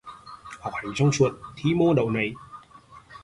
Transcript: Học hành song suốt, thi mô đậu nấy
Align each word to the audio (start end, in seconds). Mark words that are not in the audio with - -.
Học 0.59 0.73
hành 0.75 0.91
song 0.95 1.11
suốt, 1.11 1.31
thi 1.55 1.73
mô 1.73 1.93
đậu 1.93 2.09
nấy 2.09 2.33